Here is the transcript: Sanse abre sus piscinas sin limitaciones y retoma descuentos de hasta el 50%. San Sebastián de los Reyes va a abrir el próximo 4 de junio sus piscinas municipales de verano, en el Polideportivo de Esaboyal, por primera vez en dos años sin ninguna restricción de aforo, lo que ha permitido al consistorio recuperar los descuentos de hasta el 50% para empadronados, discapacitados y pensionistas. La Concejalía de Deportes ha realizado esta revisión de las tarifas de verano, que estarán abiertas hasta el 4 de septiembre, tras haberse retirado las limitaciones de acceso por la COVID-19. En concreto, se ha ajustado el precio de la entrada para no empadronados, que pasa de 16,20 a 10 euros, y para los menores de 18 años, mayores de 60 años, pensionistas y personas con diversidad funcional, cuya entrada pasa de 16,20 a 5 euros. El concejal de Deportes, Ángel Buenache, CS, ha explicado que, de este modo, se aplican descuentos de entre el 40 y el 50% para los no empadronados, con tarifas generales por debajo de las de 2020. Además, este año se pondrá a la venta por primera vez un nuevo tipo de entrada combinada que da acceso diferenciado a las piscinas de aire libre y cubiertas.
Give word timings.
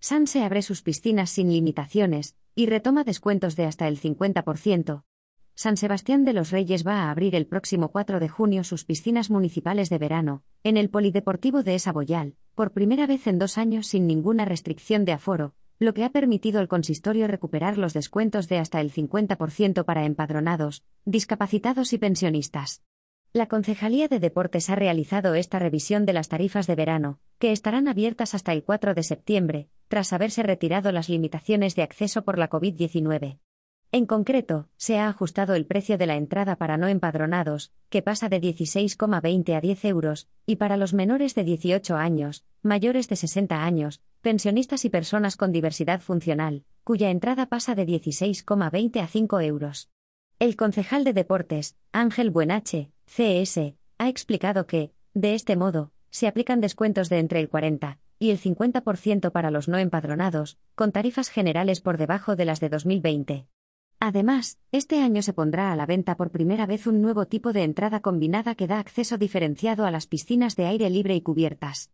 Sanse 0.00 0.44
abre 0.44 0.62
sus 0.62 0.82
piscinas 0.82 1.30
sin 1.30 1.52
limitaciones 1.52 2.36
y 2.54 2.66
retoma 2.66 3.04
descuentos 3.04 3.56
de 3.56 3.64
hasta 3.64 3.88
el 3.88 4.00
50%. 4.00 5.04
San 5.54 5.76
Sebastián 5.76 6.24
de 6.24 6.32
los 6.32 6.52
Reyes 6.52 6.86
va 6.86 7.02
a 7.02 7.10
abrir 7.10 7.34
el 7.34 7.46
próximo 7.46 7.90
4 7.90 8.20
de 8.20 8.28
junio 8.28 8.62
sus 8.62 8.84
piscinas 8.84 9.28
municipales 9.28 9.90
de 9.90 9.98
verano, 9.98 10.44
en 10.62 10.76
el 10.76 10.88
Polideportivo 10.88 11.64
de 11.64 11.74
Esaboyal, 11.74 12.36
por 12.54 12.72
primera 12.72 13.08
vez 13.08 13.26
en 13.26 13.40
dos 13.40 13.58
años 13.58 13.88
sin 13.88 14.06
ninguna 14.06 14.44
restricción 14.44 15.04
de 15.04 15.12
aforo, 15.12 15.54
lo 15.80 15.94
que 15.94 16.04
ha 16.04 16.10
permitido 16.10 16.60
al 16.60 16.68
consistorio 16.68 17.26
recuperar 17.26 17.76
los 17.76 17.92
descuentos 17.92 18.48
de 18.48 18.58
hasta 18.58 18.80
el 18.80 18.92
50% 18.92 19.84
para 19.84 20.04
empadronados, 20.04 20.84
discapacitados 21.04 21.92
y 21.92 21.98
pensionistas. 21.98 22.82
La 23.32 23.46
Concejalía 23.46 24.08
de 24.08 24.20
Deportes 24.20 24.70
ha 24.70 24.76
realizado 24.76 25.34
esta 25.34 25.58
revisión 25.58 26.06
de 26.06 26.12
las 26.12 26.28
tarifas 26.28 26.66
de 26.68 26.76
verano, 26.76 27.18
que 27.38 27.50
estarán 27.50 27.88
abiertas 27.88 28.34
hasta 28.34 28.52
el 28.52 28.62
4 28.62 28.94
de 28.94 29.02
septiembre, 29.02 29.68
tras 29.88 30.12
haberse 30.12 30.42
retirado 30.42 30.92
las 30.92 31.08
limitaciones 31.08 31.74
de 31.74 31.82
acceso 31.82 32.22
por 32.22 32.38
la 32.38 32.48
COVID-19. 32.48 33.38
En 33.90 34.04
concreto, 34.04 34.68
se 34.76 34.98
ha 34.98 35.08
ajustado 35.08 35.54
el 35.54 35.64
precio 35.64 35.96
de 35.96 36.06
la 36.06 36.16
entrada 36.16 36.56
para 36.56 36.76
no 36.76 36.88
empadronados, 36.88 37.72
que 37.88 38.02
pasa 38.02 38.28
de 38.28 38.38
16,20 38.38 39.56
a 39.56 39.60
10 39.62 39.84
euros, 39.86 40.28
y 40.44 40.56
para 40.56 40.76
los 40.76 40.92
menores 40.92 41.34
de 41.34 41.44
18 41.44 41.96
años, 41.96 42.44
mayores 42.62 43.08
de 43.08 43.16
60 43.16 43.64
años, 43.64 44.02
pensionistas 44.20 44.84
y 44.84 44.90
personas 44.90 45.36
con 45.36 45.52
diversidad 45.52 46.02
funcional, 46.02 46.64
cuya 46.84 47.08
entrada 47.10 47.46
pasa 47.46 47.74
de 47.74 47.86
16,20 47.86 49.00
a 49.00 49.06
5 49.06 49.40
euros. 49.40 49.88
El 50.38 50.54
concejal 50.56 51.04
de 51.04 51.14
Deportes, 51.14 51.76
Ángel 51.90 52.30
Buenache, 52.30 52.92
CS, 53.06 53.74
ha 53.96 54.08
explicado 54.10 54.66
que, 54.66 54.92
de 55.14 55.34
este 55.34 55.56
modo, 55.56 55.92
se 56.10 56.28
aplican 56.28 56.60
descuentos 56.60 57.08
de 57.08 57.20
entre 57.20 57.40
el 57.40 57.48
40 57.48 57.98
y 58.18 58.30
el 58.30 58.38
50% 58.38 59.30
para 59.30 59.50
los 59.50 59.68
no 59.68 59.78
empadronados, 59.78 60.58
con 60.74 60.92
tarifas 60.92 61.28
generales 61.28 61.80
por 61.80 61.98
debajo 61.98 62.36
de 62.36 62.44
las 62.44 62.60
de 62.60 62.68
2020. 62.68 63.46
Además, 64.00 64.58
este 64.70 65.00
año 65.00 65.22
se 65.22 65.32
pondrá 65.32 65.72
a 65.72 65.76
la 65.76 65.86
venta 65.86 66.16
por 66.16 66.30
primera 66.30 66.66
vez 66.66 66.86
un 66.86 67.02
nuevo 67.02 67.26
tipo 67.26 67.52
de 67.52 67.64
entrada 67.64 68.00
combinada 68.00 68.54
que 68.54 68.68
da 68.68 68.78
acceso 68.78 69.18
diferenciado 69.18 69.86
a 69.86 69.90
las 69.90 70.06
piscinas 70.06 70.54
de 70.54 70.66
aire 70.66 70.88
libre 70.88 71.16
y 71.16 71.20
cubiertas. 71.20 71.86